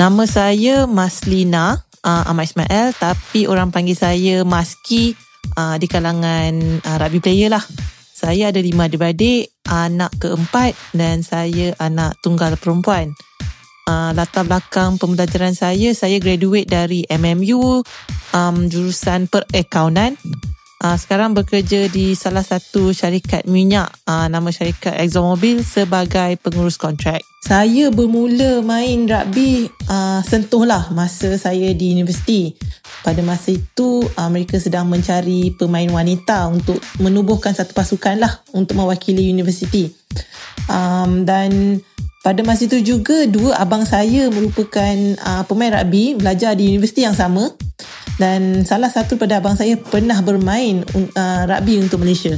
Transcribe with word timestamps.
Nama 0.00 0.24
saya 0.24 0.88
Maslina 0.88 1.76
uh, 2.00 2.24
Ahmad 2.24 2.48
Ismail 2.48 2.96
tapi 2.96 3.44
orang 3.44 3.68
panggil 3.68 3.92
saya 3.92 4.48
Maski 4.48 5.12
uh, 5.60 5.76
di 5.76 5.84
kalangan 5.92 6.80
uh, 6.80 6.96
rugby 6.96 7.20
player 7.20 7.52
lah. 7.52 7.60
Saya 8.08 8.48
ada 8.48 8.64
lima 8.64 8.88
adik-beradik, 8.88 9.52
anak 9.68 10.08
keempat 10.16 10.72
dan 10.96 11.20
saya 11.20 11.76
anak 11.76 12.16
tunggal 12.24 12.56
perempuan. 12.56 13.12
Uh, 13.84 14.16
latar 14.16 14.48
belakang 14.48 14.96
pembelajaran 14.96 15.52
saya, 15.52 15.92
saya 15.92 16.16
graduate 16.16 16.64
dari 16.64 17.04
MMU 17.04 17.84
um, 18.32 18.56
jurusan 18.72 19.28
perakaunan 19.28 20.16
uh, 20.80 20.96
sekarang 20.96 21.36
bekerja 21.36 21.86
di 21.92 22.16
salah 22.16 22.42
satu 22.42 22.90
syarikat 22.90 23.44
minyak 23.46 23.92
uh, 24.08 24.26
nama 24.26 24.48
syarikat 24.48 24.96
ExxonMobil 24.96 25.62
sebagai 25.62 26.40
pengurus 26.40 26.80
kontrak. 26.80 27.20
Saya 27.40 27.88
bermula 27.88 28.60
main 28.60 29.08
rugby 29.08 29.68
uh, 29.88 30.20
sentuh 30.24 30.64
lah 30.68 30.92
masa 30.92 31.36
saya 31.40 31.72
di 31.72 31.92
universiti. 31.92 32.52
Pada 33.00 33.24
masa 33.24 33.56
itu 33.56 34.04
uh, 34.04 34.28
mereka 34.28 34.60
sedang 34.60 34.88
mencari 34.88 35.56
pemain 35.56 35.88
wanita 35.88 36.48
untuk 36.52 36.80
menubuhkan 37.00 37.56
satu 37.56 37.72
pasukan 37.72 38.20
lah 38.20 38.32
untuk 38.52 38.76
mewakili 38.76 39.32
universiti. 39.32 39.88
Um, 40.68 41.24
dan 41.24 41.80
pada 42.20 42.44
masa 42.44 42.68
itu 42.68 42.84
juga 42.84 43.24
dua 43.24 43.56
abang 43.56 43.88
saya 43.88 44.28
merupakan 44.28 44.96
uh, 45.24 45.42
pemain 45.48 45.80
rugby 45.80 46.12
belajar 46.12 46.52
di 46.52 46.68
universiti 46.68 47.08
yang 47.08 47.16
sama 47.16 47.48
dan 48.16 48.66
salah 48.66 48.88
satu 48.88 49.20
pada 49.20 49.38
abang 49.38 49.54
saya 49.54 49.76
pernah 49.78 50.18
bermain 50.24 50.82
uh, 51.14 51.42
rugby 51.46 51.78
untuk 51.78 52.02
Malaysia. 52.02 52.34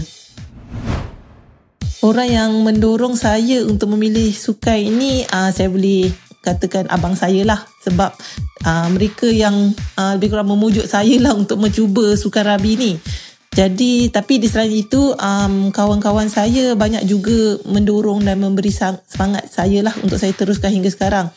Orang 2.02 2.28
yang 2.28 2.50
mendorong 2.66 3.14
saya 3.14 3.62
untuk 3.62 3.94
memilih 3.94 4.34
sukan 4.34 4.74
ini 4.74 5.22
uh, 5.30 5.54
saya 5.54 5.70
boleh 5.70 6.10
katakan 6.42 6.90
abang 6.90 7.14
saya 7.14 7.46
lah 7.46 7.62
sebab 7.86 8.10
uh, 8.66 8.88
mereka 8.90 9.30
yang 9.30 9.70
uh, 9.94 10.18
lebih 10.18 10.34
kurang 10.34 10.50
memujuk 10.50 10.84
saya 10.90 11.14
lah 11.22 11.32
untuk 11.38 11.62
mencuba 11.62 12.18
sukan 12.18 12.42
rugby 12.42 12.74
ni. 12.74 12.92
Jadi 13.52 14.08
tapi 14.08 14.40
di 14.40 14.48
selain 14.48 14.72
itu 14.72 15.12
um, 15.12 15.68
kawan-kawan 15.68 16.32
saya 16.32 16.72
banyak 16.72 17.04
juga 17.04 17.60
mendorong 17.68 18.24
dan 18.24 18.40
memberi 18.40 18.72
semangat 18.72 19.44
saya 19.52 19.84
lah 19.84 19.92
untuk 20.00 20.16
saya 20.16 20.32
teruskan 20.32 20.72
hingga 20.72 20.88
sekarang. 20.88 21.28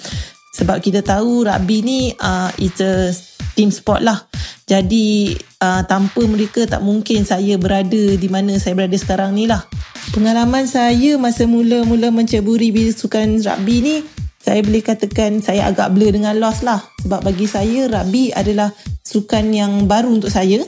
Sebab 0.56 0.80
kita 0.80 1.04
tahu 1.04 1.44
rugby 1.44 1.84
ni 1.84 2.00
uh, 2.16 2.48
it's 2.56 2.80
a 2.80 3.12
team 3.60 3.76
sport 3.76 4.00
lah. 4.00 4.24
Jadi 4.64 5.36
uh, 5.60 5.84
tanpa 5.84 6.24
mereka 6.24 6.64
tak 6.64 6.80
mungkin 6.80 7.28
saya 7.28 7.60
berada 7.60 8.16
di 8.16 8.28
mana 8.32 8.56
saya 8.56 8.72
berada 8.80 8.96
sekarang 8.96 9.36
ni 9.36 9.52
lah. 9.52 9.68
Pengalaman 10.16 10.64
saya 10.64 11.20
masa 11.20 11.44
mula-mula 11.44 12.08
menceburi 12.08 12.72
sukan 12.96 13.44
rugby 13.44 13.84
ni, 13.84 13.96
saya 14.40 14.64
boleh 14.64 14.80
katakan 14.80 15.44
saya 15.44 15.68
agak 15.68 15.92
blur 15.92 16.16
dengan 16.16 16.40
loss 16.40 16.64
lah. 16.64 16.80
Sebab 17.04 17.20
bagi 17.26 17.52
saya 17.52 17.92
rugby 17.92 18.32
adalah 18.32 18.72
sukan 19.04 19.52
yang 19.52 19.92
baru 19.92 20.08
untuk 20.08 20.32
saya. 20.32 20.64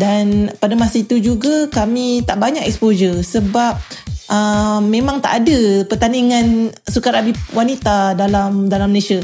Dan 0.00 0.48
pada 0.56 0.72
masa 0.80 1.04
itu 1.04 1.20
juga 1.20 1.68
kami 1.68 2.24
tak 2.24 2.40
banyak 2.40 2.64
exposure 2.64 3.20
sebab 3.20 3.76
uh, 4.30 4.78
memang 4.78 5.18
tak 5.18 5.44
ada 5.44 5.84
pertandingan 5.84 6.70
sukan 6.86 7.10
rugby 7.20 7.34
wanita 7.52 8.14
dalam 8.14 8.70
dalam 8.70 8.88
Malaysia 8.94 9.18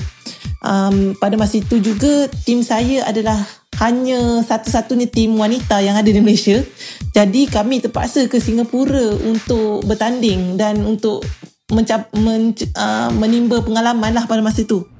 um, 0.67 1.15
pada 1.17 1.39
masa 1.39 1.63
itu 1.63 1.79
juga 1.79 2.27
tim 2.45 2.61
saya 2.67 3.07
adalah 3.07 3.39
hanya 3.77 4.41
satu-satunya 4.41 5.07
tim 5.13 5.37
wanita 5.37 5.85
yang 5.85 6.01
ada 6.01 6.09
di 6.09 6.21
Malaysia. 6.21 6.65
Jadi 7.13 7.45
kami 7.48 7.85
terpaksa 7.85 8.25
ke 8.25 8.41
Singapura 8.41 9.21
untuk 9.21 9.85
bertanding 9.85 10.57
dan 10.57 10.81
untuk 10.85 11.25
mencap, 11.69 12.09
men, 12.17 12.57
uh, 12.73 13.13
menimba 13.13 13.61
pengalaman 13.61 14.17
lah 14.17 14.25
pada 14.25 14.41
masa 14.41 14.65
itu. 14.65 14.95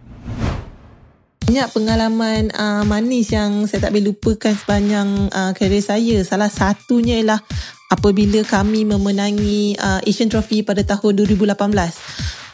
Banyak 1.47 1.71
pengalaman 1.71 2.51
uh, 2.59 2.83
manis 2.83 3.31
yang 3.31 3.71
saya 3.71 3.87
tak 3.87 3.95
boleh 3.95 4.11
lupakan 4.11 4.51
sepanjang 4.51 5.31
uh, 5.31 5.55
karier 5.55 5.79
saya. 5.79 6.19
Salah 6.27 6.51
satunya 6.51 7.23
ialah 7.23 7.39
apabila 7.87 8.43
kami 8.43 8.83
memenangi 8.83 9.79
uh, 9.79 10.03
Asian 10.03 10.27
Trophy 10.27 10.67
pada 10.67 10.83
tahun 10.83 11.23
2018. 11.23 11.55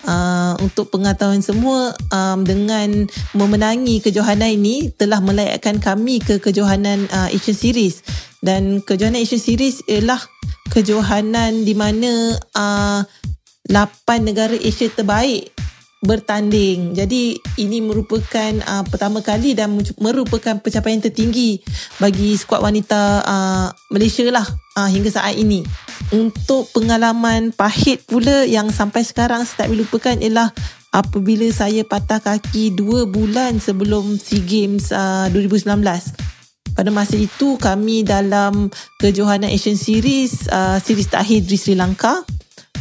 Uh, 0.03 0.59
untuk 0.61 0.91
pengetahuan 0.93 1.41
semua 1.41 1.95
um, 2.11 2.43
dengan 2.43 3.07
memenangi 3.39 4.03
kejohanan 4.03 4.61
ini 4.61 4.91
telah 4.93 5.23
melayakkan 5.23 5.79
kami 5.79 6.19
ke 6.21 6.43
kejohanan 6.43 7.07
uh, 7.15 7.31
Asian 7.31 7.55
Series 7.55 8.03
dan 8.43 8.83
kejohanan 8.83 9.23
Asian 9.23 9.39
Series 9.39 9.81
ialah 9.87 10.19
kejohanan 10.75 11.63
di 11.63 11.73
mana 11.79 12.35
uh, 12.59 13.01
8 13.71 14.27
negara 14.27 14.59
Asia 14.59 14.91
terbaik 14.91 15.62
bertanding. 16.03 16.99
Jadi 16.99 17.39
ini 17.63 17.79
merupakan 17.79 18.53
uh, 18.67 18.83
pertama 18.83 19.23
kali 19.23 19.55
dan 19.55 19.79
merupakan 20.03 20.59
pencapaian 20.59 20.99
tertinggi 20.99 21.63
bagi 22.03 22.35
skuad 22.35 22.59
wanita 22.59 23.23
uh, 23.23 23.67
Malaysia 23.95 24.27
lah 24.27 24.45
uh, 24.77 24.91
hingga 24.91 25.15
saat 25.15 25.39
ini. 25.39 25.63
Untuk 26.11 26.69
pengalaman 26.75 27.55
pahit 27.55 28.03
pula 28.05 28.45
yang 28.45 28.69
sampai 28.75 29.07
sekarang 29.07 29.47
saya 29.47 29.65
tak 29.65 29.69
boleh 29.71 29.87
lupakan 29.87 30.19
ialah 30.19 30.51
apabila 30.93 31.49
saya 31.55 31.87
patah 31.87 32.21
kaki 32.21 32.75
dua 32.75 33.09
bulan 33.09 33.63
sebelum 33.63 34.19
SEA 34.19 34.43
Games 34.43 34.91
uh, 34.91 35.31
2019. 35.31 35.71
Pada 36.73 36.89
masa 36.89 37.21
itu 37.21 37.61
kami 37.61 38.03
dalam 38.03 38.73
kejohanan 38.97 39.53
Asian 39.53 39.77
Series, 39.77 40.49
uh, 40.49 40.81
series 40.81 41.09
terakhir 41.09 41.45
di 41.45 41.57
Sri 41.61 41.77
Lanka 41.77 42.25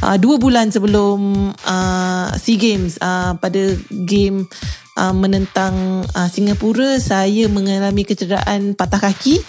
uh, 0.02 0.18
dua 0.18 0.36
bulan 0.42 0.74
sebelum 0.74 1.52
uh, 1.54 2.28
SEA 2.36 2.58
Games 2.58 2.98
uh, 3.00 3.38
pada 3.38 3.78
game 4.06 4.50
uh, 4.98 5.14
menentang 5.14 6.06
uh, 6.12 6.28
Singapura 6.28 6.98
saya 7.00 7.48
mengalami 7.48 8.04
kecederaan 8.04 8.74
patah 8.74 9.00
kaki 9.00 9.40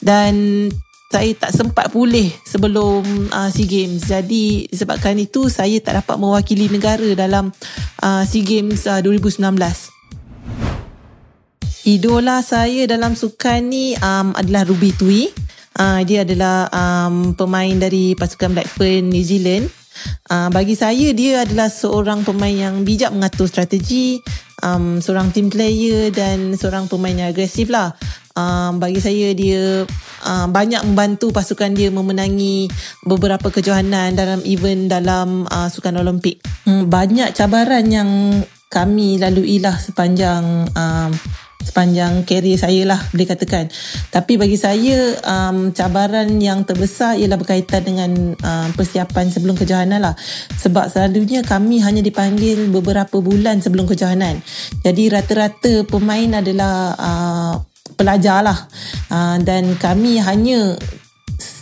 dan 0.00 0.66
saya 1.10 1.34
tak 1.34 1.50
sempat 1.50 1.90
pulih 1.90 2.30
sebelum 2.46 3.02
uh, 3.34 3.50
SEA 3.50 3.66
Games. 3.66 4.06
Jadi 4.06 4.70
sebabkan 4.70 5.18
itu 5.18 5.50
saya 5.50 5.82
tak 5.82 6.06
dapat 6.06 6.16
mewakili 6.22 6.70
negara 6.70 7.18
dalam 7.18 7.50
uh, 7.98 8.22
SEA 8.22 8.46
Games 8.46 8.86
uh, 8.86 9.02
2019. 9.02 9.42
Idola 11.90 12.44
saya 12.46 12.86
dalam 12.86 13.18
sukan 13.18 13.60
ni 13.66 13.98
um, 13.98 14.36
adalah 14.38 14.62
Ruby 14.68 14.94
Tui. 14.94 15.26
Uh, 15.74 16.04
dia 16.06 16.22
adalah 16.22 16.68
um, 16.70 17.32
pemain 17.34 17.72
dari 17.74 18.14
pasukan 18.14 18.54
Blackburn 18.54 19.10
New 19.10 19.24
Zealand. 19.26 19.79
Uh, 20.30 20.48
bagi 20.54 20.78
saya 20.78 21.10
dia 21.10 21.42
adalah 21.42 21.66
seorang 21.66 22.22
pemain 22.22 22.52
yang 22.52 22.86
bijak 22.86 23.10
mengatur 23.10 23.50
strategi, 23.50 24.20
um, 24.62 25.02
seorang 25.02 25.34
team 25.34 25.50
player 25.50 26.12
dan 26.14 26.54
seorang 26.54 26.86
pemain 26.86 27.14
yang 27.14 27.30
agresif 27.32 27.68
lah. 27.68 27.96
Um, 28.38 28.78
bagi 28.78 29.02
saya 29.02 29.34
dia 29.34 29.84
uh, 30.22 30.46
banyak 30.46 30.86
membantu 30.86 31.34
pasukan 31.34 31.74
dia 31.74 31.90
memenangi 31.90 32.70
beberapa 33.02 33.50
kejohanan 33.50 34.14
dalam 34.14 34.40
event 34.46 34.86
dalam 34.86 35.44
uh, 35.50 35.66
sukan 35.66 35.98
Olimpik. 35.98 36.40
Hmm, 36.64 36.86
banyak 36.86 37.34
cabaran 37.34 37.84
yang 37.90 38.10
kami 38.70 39.18
lalui 39.18 39.58
lah 39.58 39.74
sepanjang 39.74 40.70
um, 40.78 41.10
sepanjang 41.60 42.24
karier 42.24 42.58
saya 42.58 42.82
lah 42.88 43.00
boleh 43.12 43.28
katakan. 43.28 43.68
Tapi 44.10 44.40
bagi 44.40 44.56
saya 44.56 45.14
um, 45.22 45.70
cabaran 45.70 46.40
yang 46.40 46.64
terbesar 46.64 47.20
ialah 47.20 47.38
berkaitan 47.38 47.82
dengan 47.84 48.10
um, 48.34 48.68
persiapan 48.74 49.28
sebelum 49.28 49.54
kejohanan 49.54 50.00
lah. 50.00 50.14
Sebab 50.58 50.90
selalunya 50.90 51.44
kami 51.44 51.84
hanya 51.84 52.00
dipanggil 52.00 52.72
beberapa 52.72 53.20
bulan 53.20 53.60
sebelum 53.60 53.86
kejohanan. 53.86 54.40
Jadi 54.82 55.12
rata-rata 55.12 55.84
pemain 55.86 56.40
adalah 56.40 56.96
uh, 56.96 57.54
pelajar 57.94 58.40
lah. 58.42 58.58
Uh, 59.12 59.36
dan 59.44 59.76
kami 59.76 60.18
hanya 60.18 60.74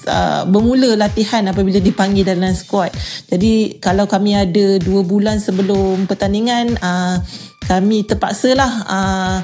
uh, 0.09 0.43
bermula 0.49 0.95
latihan 0.95 1.45
apabila 1.51 1.83
dipanggil 1.83 2.25
dalam 2.25 2.55
skuad. 2.55 2.95
Jadi 3.29 3.77
kalau 3.83 4.07
kami 4.09 4.39
ada 4.39 4.81
dua 4.81 5.03
bulan 5.05 5.43
sebelum 5.43 6.07
pertandingan, 6.09 6.79
uh, 6.81 7.21
kami 7.69 8.09
terpaksalah 8.09 8.73
uh, 8.89 9.39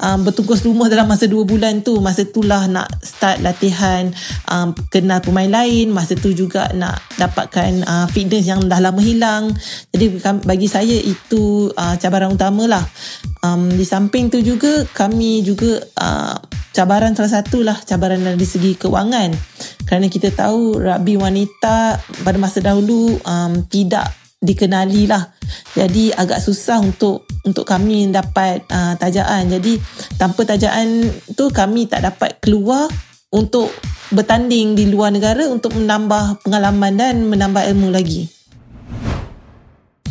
um, 0.00 0.24
bertugas 0.24 0.64
rumah 0.64 0.88
dalam 0.88 1.06
masa 1.06 1.28
dua 1.28 1.44
bulan 1.44 1.84
tu. 1.84 2.00
Masa 2.00 2.24
itulah 2.24 2.66
nak 2.66 2.88
start 3.04 3.44
latihan 3.44 4.10
um, 4.48 4.72
kenal 4.88 5.20
pemain 5.20 5.48
lain. 5.48 5.92
Masa 5.92 6.16
tu 6.16 6.32
juga 6.32 6.72
nak 6.72 6.98
dapatkan 7.20 7.84
uh, 7.84 8.06
fitness 8.10 8.48
yang 8.48 8.64
dah 8.66 8.80
lama 8.80 8.98
hilang. 8.98 9.52
Jadi 9.92 10.18
bagi 10.42 10.66
saya 10.66 10.96
itu 10.96 11.70
uh, 11.70 11.94
cabaran 12.00 12.32
utama 12.32 12.66
lah. 12.66 12.84
Um, 13.40 13.72
di 13.72 13.84
samping 13.84 14.28
tu 14.28 14.40
juga 14.44 14.84
kami 14.92 15.40
juga 15.40 15.80
uh, 15.96 16.36
cabaran 16.70 17.18
salah 17.18 17.42
satulah 17.42 17.78
cabaran 17.82 18.22
dari 18.22 18.46
segi 18.46 18.78
keuangan 18.78 19.34
kerana 19.90 20.06
kita 20.06 20.30
tahu 20.30 20.78
rugby 20.78 21.18
wanita 21.18 21.98
pada 22.22 22.38
masa 22.38 22.62
dahulu 22.62 23.18
um, 23.26 23.66
tidak 23.66 24.19
dikenali 24.40 25.04
lah. 25.04 25.30
Jadi 25.76 26.10
agak 26.16 26.40
susah 26.40 26.80
untuk 26.80 27.28
untuk 27.44 27.68
kami 27.68 28.08
dapat 28.08 28.64
uh, 28.72 28.96
tajaan. 28.96 29.52
Jadi 29.52 29.76
tanpa 30.16 30.48
tajaan 30.48 31.08
tu 31.36 31.52
kami 31.52 31.86
tak 31.86 32.08
dapat 32.08 32.40
keluar 32.40 32.88
untuk 33.30 33.70
bertanding 34.10 34.74
di 34.74 34.90
luar 34.90 35.14
negara 35.14 35.46
untuk 35.46 35.78
menambah 35.78 36.42
pengalaman 36.42 36.92
dan 36.98 37.14
menambah 37.30 37.62
ilmu 37.70 37.94
lagi. 37.94 38.26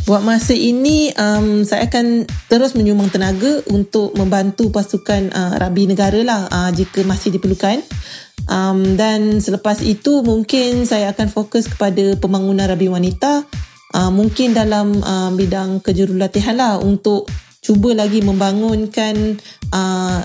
Buat 0.10 0.26
masa 0.26 0.58
ini, 0.58 1.14
um, 1.14 1.62
saya 1.62 1.86
akan 1.86 2.26
terus 2.50 2.74
menyumbang 2.74 3.14
tenaga 3.14 3.62
untuk 3.70 4.18
membantu 4.18 4.74
pasukan 4.74 5.30
uh, 5.30 5.54
rabi 5.62 5.86
negara 5.86 6.26
lah 6.26 6.50
uh, 6.50 6.74
jika 6.74 7.06
masih 7.06 7.30
diperlukan. 7.30 7.86
Um, 8.50 8.98
dan 8.98 9.38
selepas 9.38 9.86
itu 9.86 10.26
mungkin 10.26 10.90
saya 10.90 11.14
akan 11.14 11.30
fokus 11.30 11.70
kepada 11.70 12.18
pembangunan 12.18 12.66
rabi 12.66 12.90
wanita. 12.90 13.46
Uh, 13.90 14.14
mungkin 14.14 14.54
dalam 14.54 15.02
uh, 15.02 15.34
bidang 15.34 15.82
kejurulatihan 15.82 16.54
lah 16.54 16.78
untuk 16.78 17.26
cuba 17.60 17.98
lagi 17.98 18.22
membangunkan 18.22 19.42
uh, 19.74 20.22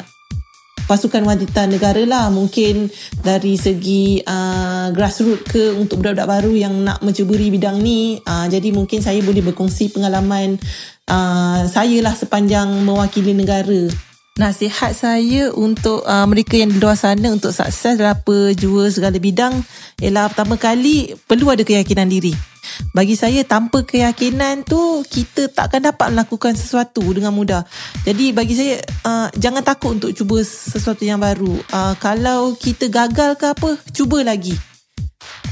pasukan 0.84 1.24
wanita 1.24 1.64
negara 1.64 2.04
lah. 2.04 2.28
Mungkin 2.28 2.92
dari 3.24 3.56
segi 3.56 4.20
uh, 4.20 4.92
grassroots 4.92 5.48
ke 5.48 5.72
untuk 5.72 6.04
budak-budak 6.04 6.28
baru 6.28 6.52
yang 6.52 6.74
nak 6.84 7.00
mencuburi 7.00 7.48
bidang 7.48 7.80
ni. 7.80 8.20
Uh, 8.20 8.46
jadi 8.52 8.68
mungkin 8.68 9.00
saya 9.00 9.24
boleh 9.24 9.40
berkongsi 9.40 9.96
pengalaman 9.96 10.60
uh, 11.08 11.64
saya 11.64 12.04
lah 12.04 12.12
sepanjang 12.12 12.68
mewakili 12.84 13.32
negara. 13.32 13.88
Nasihat 14.34 14.92
saya 14.98 15.54
untuk 15.54 16.02
uh, 16.04 16.26
mereka 16.26 16.58
yang 16.58 16.74
di 16.74 16.82
luar 16.82 16.98
sana 16.98 17.30
untuk 17.30 17.54
sukses 17.54 17.94
dalam 17.94 18.18
apa 18.18 18.50
jua 18.58 18.90
segala 18.90 19.14
bidang 19.16 19.62
ialah 20.02 20.26
pertama 20.26 20.58
kali 20.58 21.14
perlu 21.24 21.54
ada 21.54 21.62
keyakinan 21.62 22.10
diri. 22.10 22.53
Bagi 22.94 23.14
saya 23.18 23.42
tanpa 23.42 23.82
keyakinan 23.82 24.64
tu 24.66 25.02
kita 25.06 25.50
tak 25.50 25.72
akan 25.72 25.94
dapat 25.94 26.08
melakukan 26.14 26.54
sesuatu 26.54 27.02
dengan 27.12 27.34
mudah. 27.34 27.62
Jadi 28.06 28.30
bagi 28.30 28.54
saya 28.54 28.74
uh, 29.06 29.28
jangan 29.34 29.62
takut 29.66 29.96
untuk 29.96 30.10
cuba 30.12 30.40
sesuatu 30.44 31.02
yang 31.02 31.18
baru. 31.18 31.54
Uh, 31.70 31.94
kalau 31.98 32.54
kita 32.56 32.88
gagal 32.88 33.36
ke 33.36 33.46
apa, 33.50 33.70
cuba 33.90 34.22
lagi. 34.22 34.54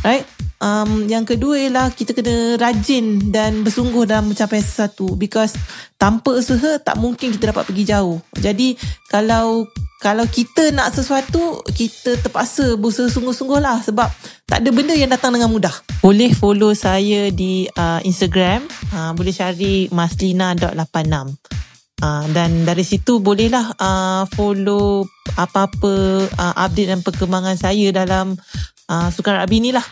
Right? 0.03 0.27
Um, 0.63 1.11
yang 1.11 1.27
kedua 1.27 1.59
ialah 1.59 1.91
kita 1.91 2.15
kena 2.15 2.55
rajin 2.55 3.35
dan 3.35 3.67
bersungguh 3.67 4.07
dalam 4.07 4.31
mencapai 4.31 4.63
sesuatu 4.63 5.19
because 5.19 5.59
tanpa 5.99 6.39
usaha 6.39 6.79
tak 6.79 7.03
mungkin 7.03 7.35
kita 7.35 7.51
dapat 7.51 7.67
pergi 7.67 7.91
jauh. 7.91 8.23
Jadi 8.39 8.79
kalau 9.11 9.67
kalau 10.03 10.27
kita 10.27 10.75
nak 10.75 10.91
sesuatu 10.91 11.63
kita 11.71 12.19
terpaksa 12.19 12.75
berusaha 12.75 13.07
sungguh-sungguh 13.07 13.63
lah 13.63 13.79
sebab 13.87 14.11
tak 14.51 14.67
ada 14.67 14.71
benda 14.75 14.99
yang 14.99 15.15
datang 15.15 15.31
dengan 15.31 15.47
mudah. 15.47 15.71
Boleh 16.03 16.35
follow 16.35 16.75
saya 16.75 17.31
di 17.31 17.71
uh, 17.79 18.03
Instagram, 18.03 18.67
uh, 18.91 19.15
boleh 19.15 19.31
cari 19.31 19.87
maslina.86. 19.95 21.39
Uh, 22.03 22.27
dan 22.35 22.67
dari 22.67 22.83
situ 22.83 23.23
bolehlah 23.23 23.79
uh, 23.79 24.27
follow 24.35 25.07
apa-apa 25.39 26.27
uh, 26.35 26.55
update 26.67 26.91
dan 26.91 26.99
perkembangan 27.07 27.55
saya 27.55 27.95
dalam 27.95 28.35
uh, 28.91 29.09
Sukan 29.15 29.47
ni 29.47 29.71
lah. 29.71 29.87